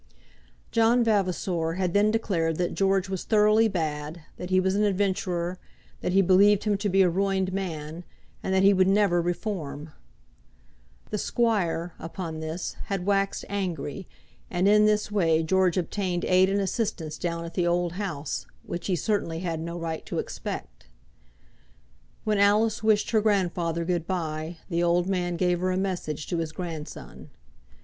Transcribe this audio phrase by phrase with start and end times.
[0.71, 5.59] John Vavasor had then declared that George was thoroughly bad, that he was an adventurer;
[5.99, 8.03] that he believed him to be a ruined man,
[8.41, 9.91] and that he would never reform.
[11.11, 14.07] The squire upon this had waxed angry,
[14.49, 18.87] and in this way George obtained aid and assistance down at the old house, which
[18.87, 20.87] he certainly had no right to expect.
[22.23, 26.39] When Alice wished her grandfather good bye the old man gave her a message to
[26.39, 27.29] his grandson.